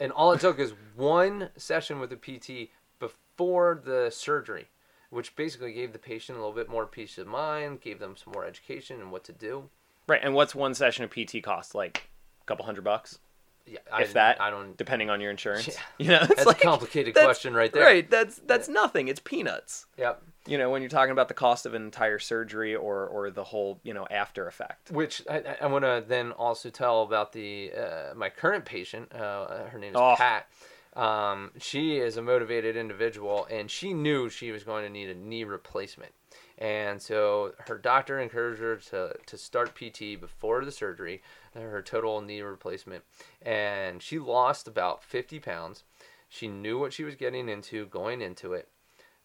[0.00, 4.68] And all it took is one session with a PT before the surgery,
[5.10, 8.32] which basically gave the patient a little bit more peace of mind, gave them some
[8.32, 9.68] more education and what to do.
[10.06, 10.20] Right.
[10.24, 11.74] And what's one session of PT cost?
[11.74, 12.08] Like
[12.40, 13.18] a couple hundred bucks?
[13.66, 14.76] Yeah, if that, I don't.
[14.76, 15.66] depending on your insurance.
[15.68, 15.74] Yeah.
[15.98, 17.84] You know, it's That's like, a complicated question right there.
[17.84, 18.10] Right.
[18.10, 19.08] That's that's nothing.
[19.08, 19.86] It's peanuts.
[19.96, 20.22] Yep.
[20.46, 23.44] You know, when you're talking about the cost of an entire surgery or or the
[23.44, 24.90] whole you know after effect.
[24.90, 29.14] Which I, I- I want to then also tell about the uh, my current patient.
[29.14, 30.14] Uh, her name is Oh.
[30.18, 30.46] Pat.
[30.94, 35.14] Um, she is a motivated individual, and she knew she was going to need a
[35.14, 36.12] knee replacement.
[36.58, 41.22] And so her doctor encouraged her to, to start PT before the surgery,
[41.54, 43.02] her total knee replacement.
[43.42, 45.82] And she lost about 50 pounds.
[46.28, 48.68] She knew what she was getting into going into it.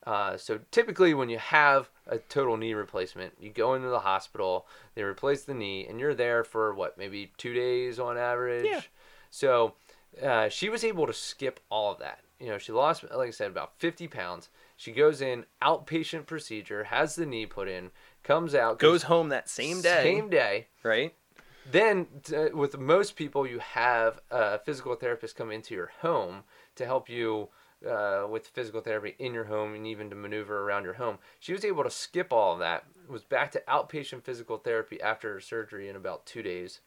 [0.06, 4.66] Uh, so typically, when you have a total knee replacement, you go into the hospital,
[4.96, 8.66] they replace the knee, and you're there for what, maybe two days on average.
[8.66, 8.82] Yeah.
[9.30, 9.76] So
[10.24, 12.20] uh, she was able to skip all of that.
[12.40, 14.50] You know, she lost, like I said, about 50 pounds.
[14.80, 17.92] She goes in, outpatient procedure, has the knee put in,
[18.24, 20.04] comes out, Goes home that same day.
[20.04, 20.68] same day.
[20.84, 21.14] Right.
[21.70, 26.44] Then, t- with most people, you have a physical therapist come into your home
[26.76, 27.50] to help you
[27.86, 31.18] uh, with physical therapy in your home and even to maneuver around your home.
[31.42, 35.34] She was able to skip all of that, was back to outpatient physical therapy after
[35.34, 36.80] her surgery in about two days.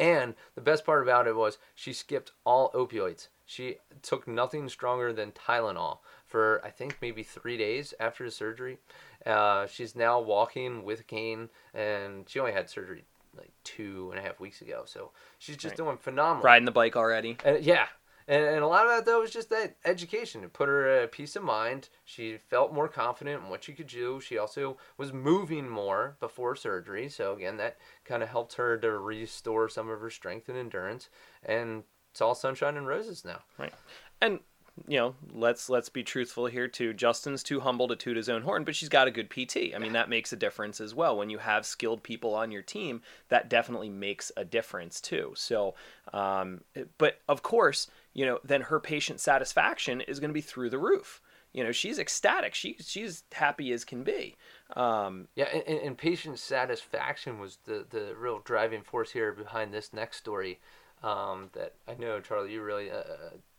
[0.00, 3.28] And the best part about it was she skipped all opioids.
[3.46, 5.98] She took nothing stronger than Tylenol
[6.30, 8.78] for I think maybe three days after the surgery.
[9.26, 13.04] Uh, she's now walking with a cane, and she only had surgery
[13.36, 14.82] like two and a half weeks ago.
[14.86, 15.84] So she's just Right.
[15.84, 16.44] doing phenomenal.
[16.44, 17.36] Riding the bike already.
[17.44, 17.86] And yeah,
[18.26, 20.44] and, and a lot of that though was just that education.
[20.44, 21.88] It put her at peace of mind.
[22.04, 24.20] She felt more confident in what she could do.
[24.20, 28.98] She also was moving more before surgery, so again that kind of helped her to
[28.98, 31.08] restore some of her strength and endurance.
[31.44, 33.40] And it's all sunshine and roses now.
[33.58, 33.72] Right.
[34.20, 34.40] And
[34.86, 36.92] you know, let's let's be truthful here too.
[36.92, 39.74] Justin's too humble to toot his own horn, but she's got a good PT.
[39.74, 41.16] I mean, that makes a difference as well.
[41.16, 45.32] When you have skilled people on your team, that definitely makes a difference too.
[45.36, 45.74] So,
[46.12, 46.62] um,
[46.98, 50.78] but of course, you know, then her patient satisfaction is going to be through the
[50.78, 51.20] roof.
[51.52, 52.54] You know, she's ecstatic.
[52.54, 54.36] She she's happy as can be.
[54.76, 59.92] Um, Yeah, and, and, patient satisfaction was the, the real driving force here behind this
[59.92, 60.60] next story.
[61.02, 63.02] Um, that I know, Charlie, you really uh,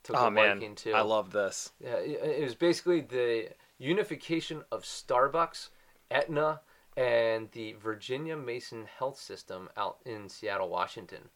[0.03, 0.93] took oh a man, liking to.
[0.93, 1.71] I love this.
[1.79, 5.69] Yeah, it was basically the unification of Starbucks,
[6.09, 6.61] Aetna,
[6.97, 11.29] and the Virginia Mason Health System out in Seattle, Washington.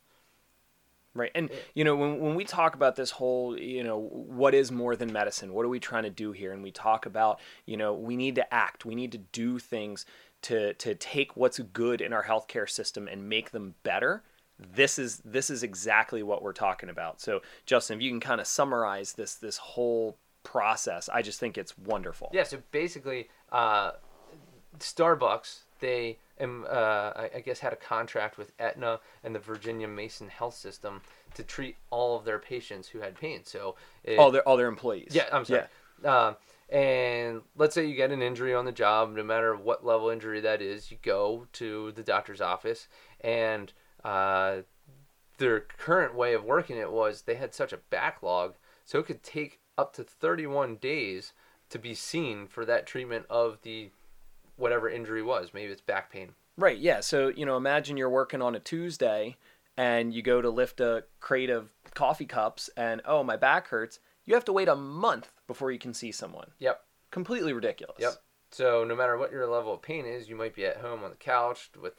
[1.14, 1.32] Right.
[1.34, 4.98] And, you know, when, when we talk about this whole, you know, what is more
[4.98, 5.54] than medicine?
[5.54, 6.52] What are we trying to do here?
[6.52, 10.06] And we talk about, you know, we need to act, we need to do things
[10.42, 14.24] to, to take what's good in our healthcare system and make them better.
[14.58, 17.20] This is this is exactly what we're talking about.
[17.20, 21.58] So, Justin, if you can kind of summarize this this whole process, I just think
[21.58, 22.30] it's wonderful.
[22.34, 23.92] Yeah, so basically, uh,
[24.80, 29.88] Starbucks, they um, uh, I, I guess had a contract with Aetna and the Virginia
[29.88, 31.02] Mason Health System
[31.34, 33.42] to treat all of their patients who had pain.
[33.44, 35.10] So it, All their all their employees.
[35.12, 35.64] Yeah, I'm sorry.
[36.04, 36.36] Um,
[36.70, 40.42] and let's say you get an injury on the job, no matter what level injury
[40.42, 42.88] that is, you go to the doctor's office,
[43.22, 43.72] and
[44.06, 44.62] uh,
[45.38, 49.24] their current way of working it was they had such a backlog, so it could
[49.24, 51.34] take up to 31 days
[51.70, 53.90] to be seen for that treatment of the
[54.56, 55.54] whatever injury was.
[55.54, 56.34] Maybe it's back pain.
[56.58, 57.02] Right, yeah.
[57.02, 59.36] So, you know, imagine you're working on a Tuesday
[59.76, 64.00] and you go to lift a crate of coffee cups and, oh, my back hurts.
[64.24, 66.52] You have to wait a month before you can see someone.
[66.60, 66.82] Yep.
[67.12, 67.98] Completely ridiculous.
[68.00, 68.14] Yep.
[68.52, 71.10] So no matter what your level of pain is, you might be at home on
[71.10, 71.96] the couch with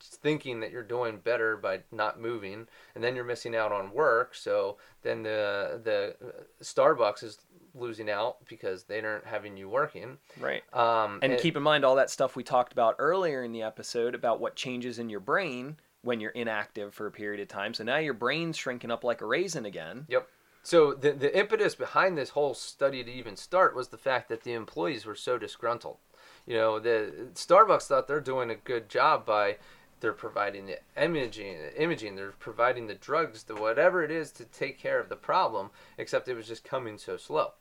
[0.00, 4.34] thinking that you're doing better by not moving, and then you're missing out on work.
[4.34, 7.38] So then the the uh, Starbucks is
[7.74, 10.18] losing out because they aren't having you working.
[10.40, 10.62] Right.
[10.74, 14.14] Um, And keep in mind all that stuff we talked about earlier in the episode
[14.14, 17.74] about what changes in your brain when you're inactive for a period of time.
[17.74, 20.06] So now your brain's shrinking up like a raisin again.
[20.08, 20.28] Yep.
[20.62, 24.42] So the the impetus behind this whole study to even start was the fact that
[24.42, 25.98] the employees were so disgruntled.
[26.46, 29.58] You know, the Starbucks thought they're doing a good job by
[30.00, 34.78] they're providing the imaging, imaging, they're providing the drugs, the whatever it is to take
[34.78, 37.52] care of the problem, except it was just coming so slow.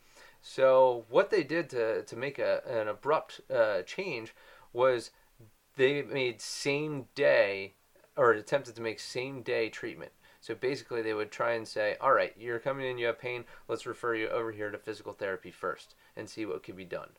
[0.41, 4.33] So what they did to, to make a, an abrupt uh, change
[4.73, 5.11] was
[5.75, 7.73] they made same day
[8.15, 10.11] or attempted to make same day treatment.
[10.41, 13.43] So basically, they would try and say, "All right, you're coming in, you have pain.
[13.67, 17.09] Let's refer you over here to physical therapy first and see what could be done."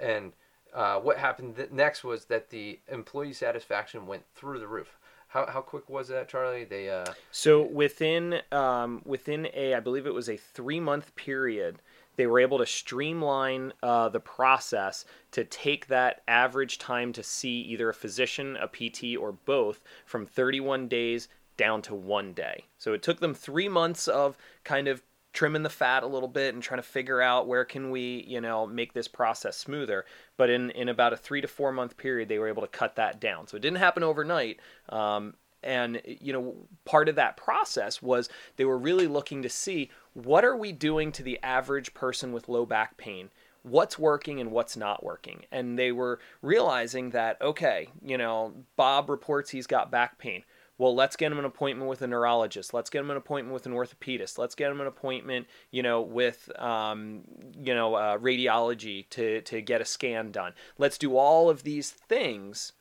[0.00, 0.32] And
[0.74, 4.98] uh, what happened th- next was that the employee satisfaction went through the roof.
[5.28, 6.64] How, how quick was that, Charlie?
[6.64, 11.80] They uh, So within um, within a I believe it was a three month period,
[12.16, 17.60] they were able to streamline uh, the process to take that average time to see
[17.62, 22.64] either a physician, a PT, or both from 31 days down to one day.
[22.78, 25.02] So it took them three months of kind of
[25.34, 28.40] trimming the fat a little bit and trying to figure out where can we you
[28.40, 30.06] know make this process smoother.
[30.38, 32.96] But in in about a three to four month period they were able to cut
[32.96, 33.46] that down.
[33.46, 36.54] So it didn't happen overnight um, and you know
[36.86, 41.10] part of that process was they were really looking to see what are we doing
[41.12, 43.28] to the average person with low back pain?
[43.62, 45.46] What's working and what's not working?
[45.50, 50.44] And they were realizing that okay you know bob reports he's got back pain
[50.76, 52.74] well, let's get him an appointment with a neurologist.
[52.74, 54.38] Let's get him an appointment with an orthopedist.
[54.38, 57.22] Let's get him an appointment, you know, with, um,
[57.62, 60.52] you know, uh, radiology to, to get a scan done.
[60.76, 62.72] Let's do all of these things.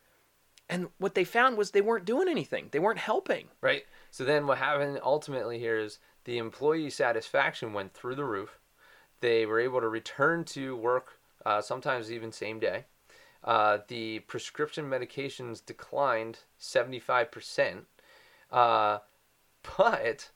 [0.70, 2.70] And what they found was they weren't doing anything.
[2.72, 3.50] They weren't helping.
[3.62, 3.84] Right.
[4.10, 8.60] So then what happened ultimately here is the employee satisfaction went through the roof.
[9.20, 12.86] They were able to return to work, uh, sometimes even same day.
[13.44, 17.86] Uh, the prescription medications declined 75%.
[18.52, 19.00] Uh,
[19.78, 20.30] but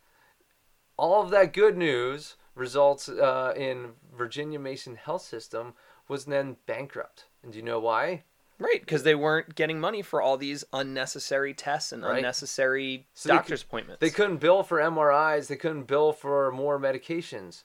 [0.98, 5.74] all of that good news results uh, in Virginia Mason Health System
[6.08, 7.26] was then bankrupt.
[7.44, 8.24] And do you know why?
[8.60, 12.18] Right, because they weren't getting money for all these unnecessary tests and Right.
[12.18, 14.00] unnecessary So they doctor's appointments.
[14.02, 15.48] They couldn't bill for MRIs.
[15.48, 17.64] They couldn't bill for more medications.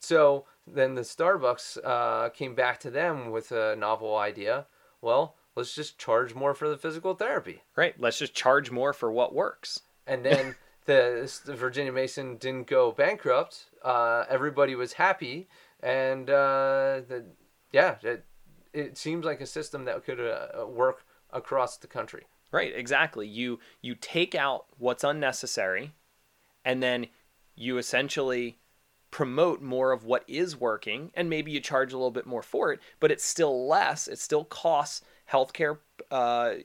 [0.00, 4.66] So then the Starbucks uh, came back to them with a novel idea.
[5.00, 7.62] Well, let's just charge more for the physical therapy.
[7.76, 9.80] Right, let's just charge more for what works.
[10.06, 10.56] And then
[10.86, 13.66] the, the Virginia Mason didn't go bankrupt.
[13.84, 15.48] Uh, everybody was happy,
[15.80, 17.24] and uh, the
[17.72, 18.24] yeah, it,
[18.72, 22.24] it seems like a system that could uh, work across the country.
[22.52, 23.26] Right, exactly.
[23.26, 25.92] You you take out what's unnecessary
[26.64, 27.06] and then
[27.54, 28.58] you essentially
[29.16, 32.70] promote more of what is working and maybe you charge a little bit more for
[32.70, 34.08] it, but it's still less.
[34.08, 35.00] It still costs
[35.32, 35.78] healthcare
[36.10, 36.56] uh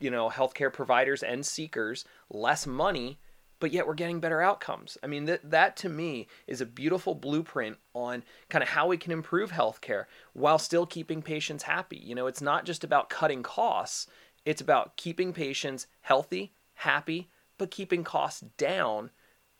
[0.00, 3.18] you know, healthcare providers and seekers less money,
[3.60, 4.96] but yet we're getting better outcomes.
[5.02, 8.96] I mean, that that to me is a beautiful blueprint on kind of how we
[8.96, 11.98] can improve healthcare while still keeping patients happy.
[11.98, 14.06] You know, it's not just about cutting costs,
[14.46, 19.10] it's about keeping patients healthy, happy, but keeping costs down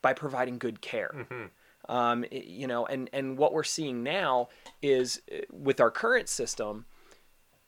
[0.01, 1.11] by providing good care.
[1.89, 4.49] Um, you know, and and what we're seeing now
[4.83, 6.85] is uh, with our current system,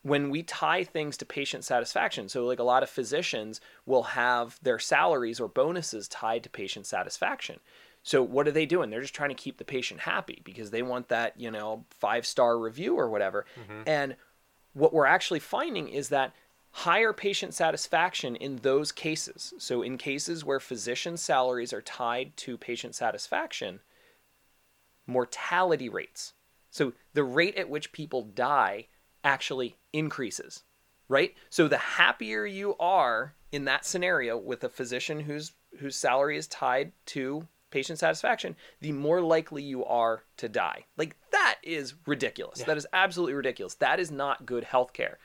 [0.03, 4.59] when we tie things to patient satisfaction, so like a lot of physicians will have
[4.63, 7.61] their salaries or bonuses tied to patient satisfaction.
[8.03, 8.91] So what are they doing?
[8.91, 12.27] They're just trying to keep the patient happy because they want that, you know, five
[12.27, 13.45] star review or whatever.
[13.87, 14.17] And
[14.73, 16.33] what we're actually finding is that
[16.71, 22.57] higher patient satisfaction in those cases, so in cases where physician salaries are tied to
[22.57, 23.81] patient satisfaction,
[25.09, 26.35] mortality rates.
[26.71, 28.87] So the rate at which people die
[29.25, 30.63] actually increases,
[31.09, 31.35] right?
[31.51, 36.47] So the happier you are in that scenario with a physician whose whose salary is
[36.47, 40.85] tied to patient satisfaction, the more likely you are to die.
[40.97, 42.63] Like that is ridiculous.
[42.63, 43.75] That is absolutely ridiculous.
[43.75, 45.17] That is not good healthcare.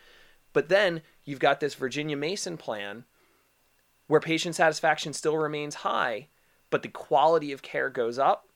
[0.52, 3.06] But then you've got this Virginia Mason plan
[4.08, 6.28] where patient satisfaction still remains high,
[6.70, 8.48] but the quality of care goes up.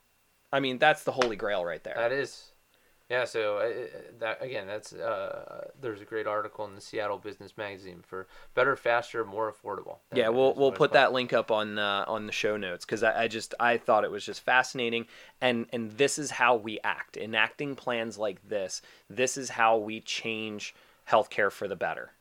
[0.52, 1.96] I mean, that's the holy grail right there.
[1.96, 2.52] That is,
[3.10, 3.26] yeah.
[3.26, 8.04] So uh, that again, that's uh, there's a great article in the Seattle Business Magazine
[8.06, 9.98] for better, faster, more affordable.
[10.14, 13.24] Yeah, we'll we'll put that link up on uh, on the show notes because I,
[13.24, 15.08] I just I thought it was just fascinating
[15.42, 18.82] and and this is how we act enacting plans like this.
[19.10, 20.74] This is how we change
[21.10, 22.12] healthcare for the better.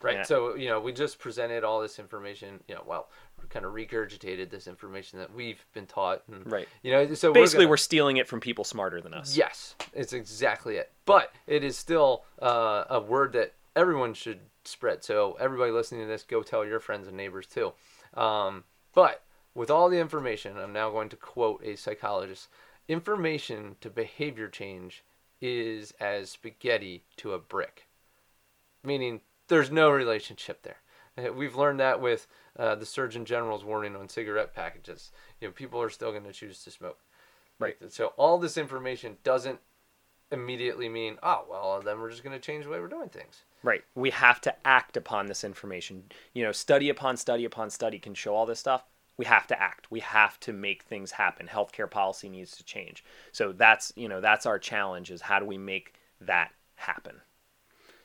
[0.00, 0.18] Right.
[0.18, 0.22] Yeah.
[0.22, 2.60] So you know, we just presented all this information.
[2.68, 3.08] You know, well,
[3.50, 6.22] kind of regurgitated this information that we've been taught.
[6.30, 6.68] And, Right.
[6.82, 9.36] You know, so Basically, we're, we're stealing it from people smarter than us.
[9.36, 10.90] yes, it's exactly it.
[11.04, 15.04] But it is still uh, a word that everyone should spread.
[15.04, 17.72] So everybody listening to this, go tell your friends and neighbors too.
[18.14, 19.22] Um, but
[19.54, 22.48] with all the information, I'm now going to quote a psychologist:
[22.88, 25.04] "Information to behavior change
[25.40, 27.86] is as spaghetti to a brick."
[28.84, 30.78] meaning there's no relationship there.
[31.34, 32.26] We've learned that with
[32.58, 35.10] uh, the Surgeon General's warning on cigarette packages.
[35.40, 36.98] You know, people are still going to choose to smoke.
[37.58, 37.76] Right.
[37.88, 39.58] So all this information doesn't
[40.30, 43.42] immediately mean, oh, well, then we're just going to change the way we're doing things.
[43.62, 43.82] Right.
[43.94, 46.04] We have to act upon this information.
[46.34, 48.84] You know, study upon study upon study can show all this stuff.
[49.16, 49.90] We have to act.
[49.90, 51.48] We have to make things happen.
[51.48, 53.04] Healthcare policy needs to change.
[53.32, 57.16] So that's, you know, that's our challenge is how do we make that happen?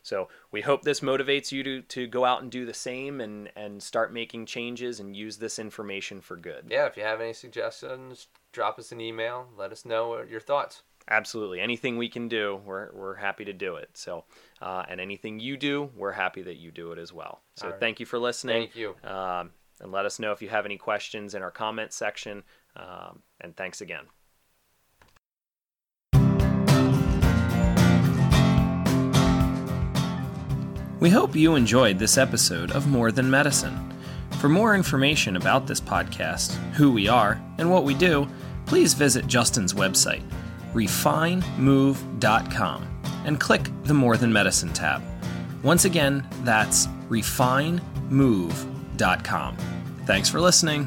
[0.04, 3.50] So we hope this motivates you to, to go out and do the same and,
[3.56, 6.68] and start making changes and use this information for good.
[6.70, 9.48] Yeah, if you have any suggestions, drop us an email.
[9.58, 10.84] Let us know your thoughts.
[11.10, 11.60] Absolutely.
[11.60, 13.90] Anything we can do, we're, we're happy to do it.
[13.94, 14.26] So,
[14.62, 17.42] uh, and anything you do, we're happy that you do it as well.
[17.56, 17.80] So right.
[17.80, 18.64] thank you for listening.
[18.64, 18.96] Thank you.
[19.04, 19.52] Um,
[19.82, 22.44] and let us know if you have any questions in our comment section.
[22.76, 24.04] Um, and thanks again.
[31.04, 33.94] We hope you enjoyed this episode of More Than Medicine.
[34.40, 38.26] For more information about this podcast, who we are, and what we do,
[38.66, 40.24] please visit Justin's website,
[40.74, 45.02] refinemove.com, and click the More Than Medicine tab.
[45.62, 49.58] Once again, that's refinemove.com.
[50.06, 50.86] Thanks for listening.